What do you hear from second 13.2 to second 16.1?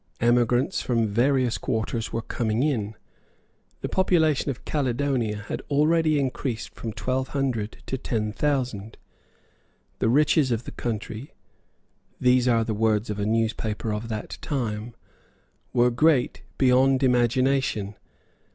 newspaper of that time, were